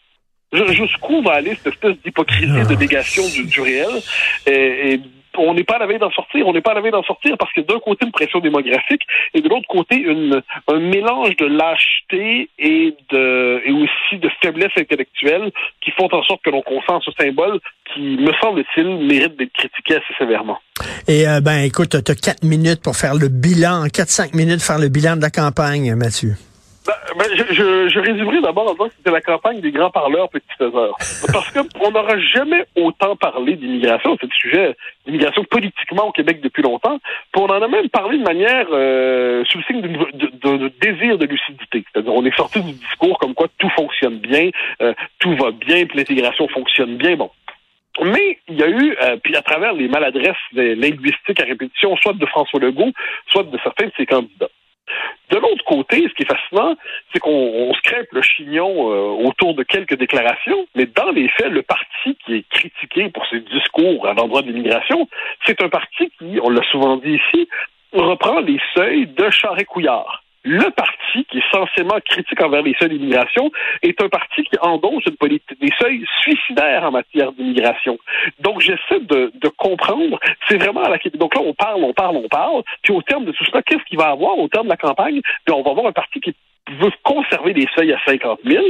Jusqu'où 0.52 1.20
va 1.22 1.32
aller 1.34 1.54
cette 1.56 1.74
espèce 1.74 1.98
d'hypocrisie 2.02 2.46
de 2.46 2.74
négation 2.74 3.22
du, 3.28 3.44
du 3.46 3.60
réel? 3.60 4.00
Et, 4.46 4.92
et 4.92 5.00
on 5.36 5.54
n'est 5.54 5.64
pas 5.64 5.76
à 5.76 5.78
la 5.78 5.86
veille 5.86 5.98
d'en 5.98 6.10
sortir. 6.10 6.46
On 6.46 6.52
n'est 6.52 6.60
pas 6.60 6.72
à 6.72 6.74
la 6.74 6.80
veille 6.80 6.92
d'en 6.92 7.02
sortir 7.02 7.36
parce 7.38 7.52
que 7.52 7.60
d'un 7.60 7.78
côté 7.78 8.06
une 8.06 8.12
pression 8.12 8.40
démographique 8.40 9.02
et 9.34 9.40
de 9.40 9.48
l'autre 9.48 9.68
côté 9.68 9.96
une, 9.96 10.42
un 10.68 10.78
mélange 10.78 11.36
de 11.36 11.46
lâcheté 11.46 12.48
et 12.58 12.94
de 13.10 13.62
et 13.64 13.72
aussi 13.72 14.18
de 14.18 14.30
faiblesse 14.42 14.72
intellectuelle 14.76 15.50
qui 15.80 15.90
font 15.92 16.08
en 16.12 16.22
sorte 16.22 16.42
que 16.42 16.50
l'on 16.50 16.62
consent 16.62 17.00
ce 17.00 17.10
symbole 17.18 17.60
qui, 17.92 18.00
me 18.00 18.32
semble-t-il, 18.40 18.86
mérite 19.06 19.36
d'être 19.36 19.52
critiqué 19.52 19.96
assez 19.96 20.14
sévèrement. 20.18 20.58
Et 21.06 21.28
euh, 21.28 21.40
ben 21.40 21.58
écoute, 21.58 22.02
tu 22.04 22.12
as 22.12 22.14
quatre 22.14 22.44
minutes 22.44 22.82
pour 22.82 22.96
faire 22.96 23.14
le 23.14 23.28
bilan, 23.28 23.86
quatre 23.92 24.10
cinq 24.10 24.34
minutes 24.34 24.62
faire 24.62 24.78
le 24.78 24.88
bilan 24.88 25.16
de 25.16 25.22
la 25.22 25.30
campagne, 25.30 25.94
Mathieu. 25.94 26.34
Ben, 26.88 26.94
ben, 27.18 27.26
je, 27.50 27.98
résumerai 27.98 28.40
d'abord 28.40 28.68
en 28.68 28.72
disant 28.72 28.86
que 28.86 28.94
c'était 28.96 29.10
la 29.10 29.20
campagne 29.20 29.60
des 29.60 29.72
grands 29.72 29.90
parleurs 29.90 30.30
petits 30.30 30.46
faiseurs. 30.56 30.96
Parce 31.30 31.50
qu'on 31.50 31.90
n'aura 31.90 32.18
jamais 32.18 32.64
autant 32.76 33.14
parlé 33.14 33.56
d'immigration, 33.56 34.16
c'est 34.18 34.26
le 34.26 34.32
sujet 34.32 34.76
d'immigration 35.04 35.44
politiquement 35.44 36.08
au 36.08 36.12
Québec 36.12 36.40
depuis 36.42 36.62
longtemps, 36.62 36.98
puis 37.32 37.42
on 37.42 37.46
en 37.46 37.60
a 37.60 37.68
même 37.68 37.90
parlé 37.90 38.16
de 38.16 38.22
manière 38.22 38.68
euh, 38.70 39.44
sous 39.50 39.58
le 39.58 39.64
signe 39.64 39.82
de, 39.82 40.72
désir 40.80 41.18
de 41.18 41.26
lucidité. 41.26 41.84
C'est-à-dire 41.92 42.14
on 42.14 42.24
est 42.24 42.36
sorti 42.36 42.62
du 42.62 42.72
discours 42.72 43.18
comme 43.18 43.34
quoi 43.34 43.48
tout 43.58 43.70
fonctionne 43.70 44.18
bien, 44.18 44.48
euh, 44.80 44.94
tout 45.18 45.36
va 45.36 45.50
bien, 45.50 45.84
puis 45.84 45.98
l'intégration 45.98 46.48
fonctionne 46.48 46.96
bien. 46.96 47.16
Bon, 47.16 47.30
mais 48.04 48.38
il 48.48 48.56
y 48.56 48.62
a 48.62 48.68
eu, 48.68 48.96
euh, 49.02 49.16
puis 49.22 49.36
à 49.36 49.42
travers 49.42 49.72
les 49.72 49.88
maladresses 49.88 50.36
linguistiques 50.52 51.40
à 51.40 51.44
répétition, 51.44 51.96
soit 51.96 52.14
de 52.14 52.26
François 52.26 52.60
Legault, 52.60 52.92
soit 53.28 53.44
de 53.44 53.58
certains 53.62 53.86
de 53.86 53.92
ses 53.96 54.06
candidats. 54.06 54.48
De 55.30 55.36
l'autre 55.36 55.64
côté, 55.64 56.08
ce 56.08 56.14
qui 56.14 56.22
est 56.22 56.32
fascinant, 56.32 56.74
c'est 57.12 57.18
qu'on 57.18 57.72
se 57.74 57.80
crêpe 57.82 58.08
le 58.12 58.22
chignon 58.22 58.90
euh, 58.90 59.26
autour 59.26 59.54
de 59.54 59.62
quelques 59.62 59.96
déclarations, 59.96 60.66
mais 60.74 60.86
dans 60.86 61.10
les 61.10 61.28
faits, 61.28 61.50
le 61.50 61.62
parti 61.62 62.16
qui 62.24 62.36
est 62.36 62.48
critiqué 62.48 63.10
pour 63.10 63.26
ses 63.26 63.40
discours 63.40 64.06
à 64.06 64.14
l'endroit 64.14 64.40
de 64.40 64.46
l'immigration, 64.50 65.06
c'est 65.44 65.62
un 65.62 65.68
parti 65.68 66.10
qui, 66.18 66.38
on 66.42 66.48
l'a 66.48 66.62
souvent 66.70 66.96
dit 66.96 67.20
ici, 67.20 67.48
reprend 67.92 68.40
les 68.40 68.58
seuils 68.74 69.06
de 69.06 69.30
Charest-Couillard 69.30 70.22
le 70.44 70.70
parti 70.70 71.24
qui 71.30 71.38
est 71.38 71.50
censément 71.52 71.98
critique 72.04 72.40
envers 72.42 72.62
les 72.62 72.74
seuils 72.78 72.90
d'immigration 72.90 73.50
est 73.82 74.00
un 74.02 74.08
parti 74.08 74.44
qui 74.44 74.58
endosse 74.60 75.04
une 75.06 75.16
politique 75.16 75.60
des 75.60 75.72
seuils 75.80 76.04
suicidaires 76.22 76.84
en 76.84 76.92
matière 76.92 77.32
d'immigration. 77.32 77.98
Donc 78.40 78.60
j'essaie 78.60 79.00
de, 79.00 79.32
de 79.34 79.48
comprendre, 79.48 80.18
c'est 80.48 80.56
vraiment 80.56 80.82
à 80.82 80.90
la 80.90 80.98
donc 81.14 81.34
là 81.34 81.40
on 81.44 81.54
parle, 81.54 81.82
on 81.82 81.92
parle, 81.92 82.16
on 82.16 82.28
parle, 82.28 82.62
puis 82.82 82.92
au 82.92 83.02
terme 83.02 83.24
de 83.24 83.32
tout 83.32 83.44
cela, 83.44 83.62
qu'est-ce 83.62 83.84
qu'il 83.84 83.98
va 83.98 84.08
avoir 84.08 84.38
au 84.38 84.48
terme 84.48 84.66
de 84.66 84.70
la 84.70 84.76
campagne? 84.76 85.20
Puis 85.44 85.54
on 85.54 85.62
va 85.62 85.70
avoir 85.70 85.86
un 85.86 85.92
parti 85.92 86.20
qui 86.20 86.34
veut 86.80 86.92
conserver 87.02 87.54
les 87.54 87.66
seuils 87.74 87.92
à 87.92 87.98
50 88.06 88.40
000, 88.44 88.64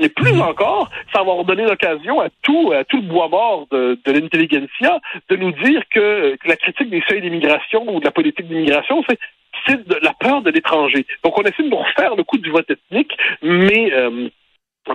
et 0.00 0.08
plus 0.08 0.40
encore, 0.40 0.88
ça 1.12 1.22
va 1.22 1.42
donner 1.44 1.64
l'occasion 1.64 2.20
à 2.20 2.28
tout, 2.42 2.72
à 2.72 2.84
tout 2.84 2.96
le 2.96 3.02
bois 3.02 3.28
mort 3.28 3.66
de, 3.70 3.98
de 4.02 4.12
l'intelligentsia 4.12 4.98
de 5.28 5.36
nous 5.36 5.52
dire 5.52 5.82
que, 5.90 6.36
que, 6.36 6.48
la 6.48 6.56
critique 6.56 6.88
des 6.88 7.02
seuils 7.06 7.20
d'immigration 7.20 7.84
ou 7.86 8.00
de 8.00 8.04
la 8.06 8.10
politique 8.10 8.48
d'immigration, 8.48 9.04
c'est 9.08 9.18
c'est 9.66 9.86
de 9.86 9.96
la 10.02 10.12
peur 10.14 10.42
de 10.42 10.50
l'étranger. 10.50 11.06
Donc, 11.24 11.38
on 11.38 11.42
essaie 11.42 11.62
de 11.62 11.68
nous 11.68 11.76
refaire 11.76 12.14
le 12.16 12.22
coup 12.24 12.38
du 12.38 12.50
vote 12.50 12.70
ethnique, 12.70 13.12
mais 13.42 13.92
euh, 13.92 14.28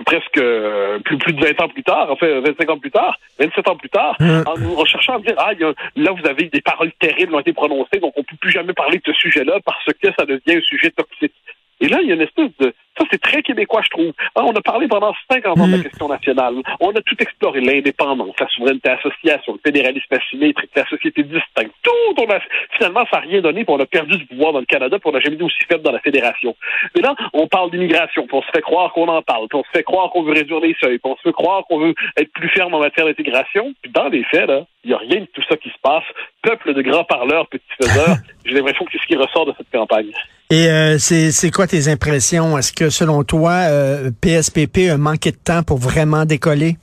presque 0.04 0.38
euh, 0.38 0.98
plus, 1.00 1.16
plus 1.18 1.32
de 1.32 1.40
20 1.44 1.60
ans 1.62 1.68
plus 1.68 1.82
tard, 1.84 2.08
enfin 2.10 2.40
25 2.40 2.70
ans 2.70 2.78
plus 2.78 2.90
tard, 2.90 3.16
27 3.38 3.68
ans 3.68 3.76
plus 3.76 3.88
tard, 3.88 4.16
Hum. 4.20 4.42
en 4.46 4.58
nous 4.58 4.74
recherchant 4.74 5.16
à 5.16 5.20
dire, 5.20 5.34
ah, 5.38 5.52
il 5.52 5.60
y 5.60 5.64
a- 5.64 5.72
là, 5.96 6.10
vous 6.12 6.26
avez 6.28 6.44
des 6.48 6.60
paroles 6.60 6.92
terribles 6.98 7.30
qui 7.30 7.34
ont 7.36 7.40
été 7.40 7.52
prononcées, 7.52 7.98
donc 8.00 8.12
on 8.16 8.20
ne 8.20 8.24
peut 8.24 8.36
plus 8.40 8.50
jamais 8.50 8.72
parler 8.74 8.98
de 8.98 9.02
ce 9.06 9.12
sujet-là 9.14 9.58
parce 9.64 9.84
que 9.84 10.08
ça 10.18 10.26
devient 10.26 10.58
un 10.58 10.60
sujet 10.62 10.90
toxique. 10.90 11.34
Et 11.80 11.88
là, 11.88 11.98
il 12.02 12.08
y 12.08 12.12
a 12.12 12.14
une 12.14 12.22
espèce 12.22 12.50
de... 12.58 12.72
C'est 13.10 13.20
très 13.20 13.42
québécois, 13.42 13.82
je 13.84 13.90
trouve. 13.90 14.12
Ah, 14.34 14.42
on 14.44 14.52
a 14.52 14.60
parlé 14.60 14.88
pendant 14.88 15.14
50 15.30 15.58
ans 15.58 15.66
de 15.66 15.72
la 15.72 15.78
Mm. 15.78 15.82
question 15.82 16.08
nationale. 16.08 16.54
On 16.80 16.90
a 16.90 17.00
tout 17.02 17.16
exploré, 17.20 17.60
l'indépendance, 17.60 18.34
la 18.38 18.48
souveraineté 18.48 18.90
association, 18.90 19.54
le 19.54 19.60
fédéralisme 19.64 20.12
asymétrique, 20.14 20.70
la 20.74 20.86
société 20.86 21.22
distincte. 21.22 21.72
Tout, 21.82 21.90
on 22.18 22.30
a... 22.30 22.38
Finalement, 22.76 23.04
ça 23.10 23.18
n'a 23.20 23.22
rien 23.26 23.40
donné, 23.40 23.64
puis 23.64 23.74
on 23.74 23.80
a 23.80 23.86
perdu 23.86 24.16
du 24.18 24.26
pouvoir 24.26 24.52
dans 24.52 24.60
le 24.60 24.66
Canada, 24.66 24.98
puis 24.98 25.08
on 25.08 25.12
n'a 25.12 25.20
jamais 25.20 25.36
été 25.36 25.44
aussi 25.44 25.62
faible 25.68 25.82
dans 25.82 25.92
la 25.92 26.00
fédération. 26.00 26.54
Mais 26.94 27.02
là, 27.02 27.14
on 27.32 27.46
parle 27.46 27.70
d'immigration, 27.70 28.26
puis 28.26 28.36
on 28.36 28.42
se 28.42 28.50
fait 28.54 28.60
croire 28.62 28.92
qu'on 28.92 29.08
en 29.08 29.22
parle, 29.22 29.48
puis 29.48 29.58
on 29.58 29.64
se 29.64 29.70
fait 29.72 29.82
croire 29.82 30.10
qu'on 30.10 30.22
veut 30.22 30.32
réduire 30.32 30.60
les 30.60 30.74
seuils, 30.80 30.98
puis 30.98 31.10
on 31.12 31.16
se 31.16 31.22
fait 31.22 31.32
croire 31.32 31.64
qu'on 31.68 31.78
veut 31.78 31.94
être 32.16 32.32
plus 32.32 32.48
ferme 32.50 32.74
en 32.74 32.80
matière 32.80 33.06
d'intégration. 33.06 33.72
Puis 33.82 33.90
dans 33.92 34.08
les 34.08 34.24
faits, 34.24 34.48
là, 34.48 34.64
il 34.84 34.88
n'y 34.88 34.94
a 34.94 34.98
rien 34.98 35.20
de 35.20 35.26
tout 35.26 35.42
ça 35.48 35.56
qui 35.56 35.68
se 35.68 35.78
passe. 35.82 36.04
Peuple 36.42 36.74
de 36.74 36.82
grands 36.82 37.04
parleurs, 37.04 37.46
petits 37.48 37.64
faiseurs, 37.80 38.16
j'ai 38.44 38.54
l'impression 38.54 38.84
que 38.84 38.92
c'est 38.92 38.98
ce 39.02 39.06
qui 39.06 39.16
ressort 39.16 39.46
de 39.46 39.54
cette 39.56 39.70
campagne. 39.70 40.12
Et 40.48 40.68
euh, 40.68 40.96
c'est 40.98 41.50
quoi 41.50 41.66
tes 41.66 41.88
impressions? 41.88 42.56
Est-ce 42.56 42.72
que 42.72 42.88
selon 42.88 43.24
toi, 43.24 43.52
euh, 43.68 44.10
PSPP 44.20 44.90
a 44.92 44.96
manqué 44.96 45.32
de 45.32 45.36
temps 45.36 45.62
pour 45.64 45.78
vraiment 45.78 46.24
décoller? 46.24 46.76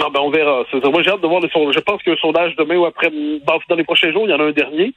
Ah 0.00 0.08
ben 0.12 0.20
on 0.20 0.30
verra. 0.30 0.62
Moi 0.72 1.02
j'ai 1.02 1.10
hâte 1.10 1.22
de 1.22 1.26
voir 1.26 1.40
le 1.40 1.48
sondage. 1.48 1.74
Je 1.74 1.80
pense 1.80 2.02
qu'il 2.02 2.12
y 2.12 2.14
a 2.14 2.18
un 2.18 2.20
sondage 2.20 2.54
demain 2.56 2.76
ou 2.76 2.84
après 2.84 3.10
dans 3.10 3.74
les 3.74 3.84
prochains 3.84 4.12
jours, 4.12 4.24
il 4.26 4.30
y 4.30 4.34
en 4.34 4.40
a 4.40 4.44
un 4.44 4.52
dernier. 4.52 4.94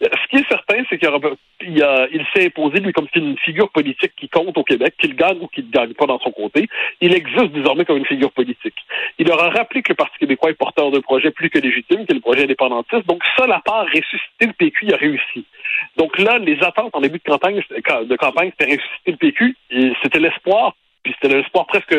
Ce 0.00 0.28
qui 0.28 0.36
est 0.36 0.48
certain, 0.48 0.82
c'est 0.90 0.98
qu'il 0.98 2.26
s'est 2.34 2.46
imposé, 2.46 2.80
lui, 2.80 2.92
comme 2.92 3.08
une 3.14 3.38
figure 3.38 3.70
politique 3.70 4.12
qui 4.16 4.28
compte 4.28 4.58
au 4.58 4.62
Québec, 4.62 4.94
qu'il 4.98 5.16
gagne 5.16 5.38
ou 5.40 5.48
qu'il 5.48 5.66
ne 5.66 5.70
gagne 5.70 5.94
pas 5.94 6.04
dans 6.04 6.18
son 6.18 6.30
comté. 6.32 6.68
Il 7.00 7.14
existe 7.14 7.52
désormais 7.52 7.86
comme 7.86 7.96
une 7.96 8.06
figure 8.06 8.30
politique. 8.32 8.74
Il 9.18 9.30
aura 9.32 9.48
rappelé 9.48 9.82
que 9.82 9.92
le 9.92 9.96
Parti 9.96 10.18
québécois 10.18 10.50
est 10.50 10.54
porteur 10.54 10.90
d'un 10.90 11.00
projet 11.00 11.30
plus 11.30 11.48
que 11.48 11.58
légitime, 11.58 12.04
qui 12.04 12.12
est 12.12 12.14
le 12.14 12.20
projet 12.20 12.42
indépendantiste. 12.42 13.06
Donc, 13.06 13.22
ça, 13.38 13.46
la 13.46 13.60
part 13.60 13.86
ressusciter 13.86 14.46
le 14.46 14.52
PQ, 14.52 14.86
il 14.86 14.94
a 14.94 14.98
réussi. 14.98 15.46
Donc 15.96 16.18
là, 16.18 16.38
les 16.38 16.62
attentes 16.62 16.94
en 16.94 17.00
début 17.00 17.18
de 17.18 17.30
campagne, 17.30 17.62
de 17.70 18.16
campagne 18.16 18.50
c'était 18.58 18.76
ressusciter 18.76 19.12
le 19.12 19.16
PQ. 19.16 19.56
C'était 20.02 20.20
l'espoir, 20.20 20.74
puis 21.02 21.14
c'était 21.14 21.34
l'espoir 21.34 21.66
presque 21.66 21.96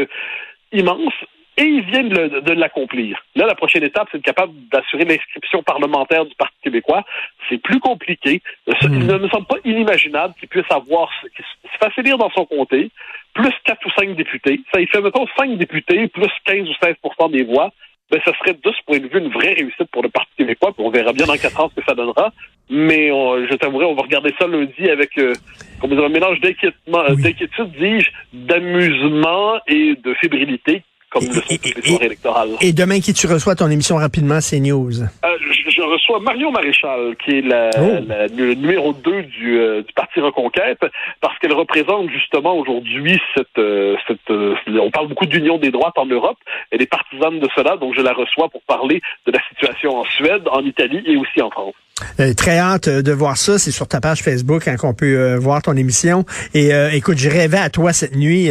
immense. 0.71 1.13
Et 1.59 1.63
ils 1.63 1.81
viennent 1.81 2.09
de, 2.09 2.51
l'accomplir. 2.53 3.19
Là, 3.35 3.47
la 3.47 3.55
prochaine 3.55 3.83
étape, 3.83 4.07
c'est 4.11 4.19
de 4.19 4.23
capable 4.23 4.53
d'assurer 4.71 5.05
l'inscription 5.05 5.63
parlementaire 5.63 6.23
du 6.25 6.35
Parti 6.35 6.55
québécois. 6.63 7.03
C'est 7.49 7.57
plus 7.61 7.79
compliqué. 7.79 8.41
Ça, 8.67 8.75
Il 8.83 9.07
ne 9.07 9.17
me 9.17 9.27
semble 9.29 9.47
pas 9.47 9.57
inimaginable 9.65 10.35
qu'il 10.39 10.49
puisse 10.49 10.69
avoir, 10.69 11.09
qu'il 11.35 11.43
se 11.71 11.77
fasse 11.79 11.97
élire 11.97 12.19
dans 12.19 12.29
son 12.29 12.45
comté, 12.45 12.91
plus 13.33 13.53
quatre 13.65 13.83
ou 13.87 13.89
cinq 13.99 14.15
députés. 14.15 14.59
Ça, 14.71 14.79
il 14.79 14.87
fait, 14.87 15.01
mettons, 15.01 15.25
cinq 15.37 15.57
députés, 15.57 16.07
plus 16.07 16.29
15 16.45 16.69
ou 16.69 16.73
16 16.81 16.95
des 17.31 17.43
voix. 17.43 17.71
Ben, 18.09 18.21
ça 18.23 18.31
serait 18.37 18.53
de 18.53 18.59
ce 18.71 18.83
point 18.85 18.99
de 18.99 19.07
vue 19.07 19.19
une 19.19 19.31
vraie 19.33 19.53
réussite 19.53 19.89
pour 19.91 20.01
le 20.01 20.09
Parti 20.09 20.31
québécois. 20.37 20.71
Puis 20.73 20.83
on 20.85 20.89
verra 20.91 21.11
bien 21.11 21.25
dans 21.25 21.35
quatre 21.35 21.59
ans 21.59 21.69
ce 21.69 21.81
que 21.81 21.85
ça 21.85 21.93
donnera. 21.93 22.31
Mais 22.69 23.11
on- 23.11 23.45
je 23.45 23.53
t'avouerai, 23.55 23.85
on 23.85 23.95
va 23.95 24.03
regarder 24.03 24.33
ça 24.39 24.47
lundi 24.47 24.89
avec 24.89 25.17
euh, 25.17 25.33
comme 25.81 25.91
un 25.91 26.09
mélange 26.09 26.37
euh, 26.43 27.15
Oui. 27.15 27.21
d'inquiétude, 27.23 27.71
dis-je, 27.77 28.09
d'amusement 28.33 29.59
et 29.67 29.95
de 29.95 30.13
fébrilité, 30.15 30.83
comme 31.09 31.25
le 31.25 31.33
sont 31.33 31.41
Et- 31.49 31.57
toutes 31.57 31.75
les 31.75 31.81
et- 31.81 31.89
soirées 31.89 32.05
électorales. 32.05 32.49
Et 32.61 32.73
demain, 32.73 32.99
qui 32.99 33.13
tu 33.13 33.27
reçois 33.27 33.55
ton 33.55 33.69
émission 33.69 33.95
rapidement, 33.95 34.41
c'est 34.41 34.59
News? 34.59 35.01
Euh, 35.01 35.05
je, 35.39 35.69
je 35.69 35.81
reçois 35.81 36.19
Marion 36.19 36.51
Maréchal, 36.51 37.15
qui 37.23 37.37
est 37.37 37.41
la, 37.41 37.69
Oh. 37.77 38.03
la- 38.07 38.27
le 38.27 38.53
numéro 38.55 38.93
2 38.93 39.23
du, 39.23 39.57
euh, 39.59 39.81
du 39.83 39.93
Parti 39.93 40.19
Reconquête, 40.19 40.79
parce 41.21 41.37
qu'elle 41.39 41.53
représente 41.53 42.09
justement 42.11 42.55
aujourd'hui 42.57 43.19
cette, 43.35 43.57
euh, 43.57 43.95
cette 44.07 44.29
euh, 44.31 44.55
on 44.81 44.91
parle 44.91 45.07
beaucoup 45.07 45.25
d'union 45.25 45.57
des 45.57 45.71
droites 45.71 45.97
en 45.97 46.05
Europe. 46.05 46.37
Elle 46.71 46.81
est 46.81 46.89
partisane 46.91 47.39
de 47.39 47.47
cela, 47.55 47.77
donc 47.77 47.93
je 47.95 48.01
la 48.01 48.13
reçois 48.13 48.49
pour 48.49 48.61
parler 48.63 49.01
de 49.25 49.31
la 49.31 49.39
situation 49.49 49.97
en 49.99 50.03
Suède, 50.05 50.43
en 50.51 50.63
Italie 50.65 51.01
et 51.05 51.15
aussi 51.17 51.41
en 51.41 51.49
France. 51.49 51.73
Euh, 52.19 52.33
très 52.33 52.59
hâte 52.59 52.87
euh, 52.87 53.01
de 53.01 53.11
voir 53.11 53.37
ça. 53.37 53.57
C'est 53.57 53.71
sur 53.71 53.87
ta 53.87 53.99
page 54.01 54.21
Facebook 54.21 54.67
hein, 54.67 54.75
qu'on 54.77 54.93
peut 54.93 55.17
euh, 55.17 55.37
voir 55.37 55.61
ton 55.61 55.75
émission. 55.75 56.25
Et 56.53 56.73
euh, 56.73 56.91
écoute, 56.91 57.17
je 57.17 57.29
rêvais 57.29 57.57
à 57.57 57.69
toi 57.69 57.93
cette 57.93 58.15
nuit. 58.15 58.49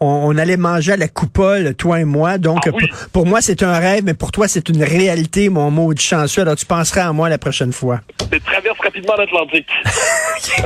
On, 0.00 0.06
on 0.06 0.36
allait 0.36 0.56
manger 0.56 0.92
à 0.92 0.96
la 0.96 1.08
coupole, 1.08 1.74
toi 1.74 2.00
et 2.00 2.04
moi. 2.04 2.38
Donc, 2.38 2.60
Ah 2.66 2.70
oui. 2.74 2.88
pour, 3.12 3.26
moi, 3.26 3.40
c'est 3.40 3.62
un 3.62 3.78
rêve, 3.78 4.02
mais 4.04 4.14
pour 4.14 4.32
toi, 4.32 4.48
c'est 4.48 4.68
une 4.68 4.82
réalité, 4.82 5.48
mon 5.48 5.70
mot 5.70 5.94
de 5.94 6.00
chanceux. 6.00 6.42
Alors, 6.42 6.56
tu 6.56 6.66
penseras 6.66 7.06
à 7.08 7.12
moi 7.12 7.28
la 7.28 7.38
prochaine 7.38 7.72
fois. 7.72 8.00
Elle 8.30 8.40
traverse 8.40 8.78
rapidement 8.82 9.14
l'Atlantique. 9.16 9.68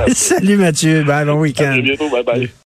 Salut 0.13 0.57
Mathieu. 0.57 1.03
Ben, 1.03 1.25
bon 1.25 1.31
À 1.33 1.35
week-end. 1.35 1.77
bientôt, 1.81 2.09
bye 2.09 2.23
bye. 2.23 2.53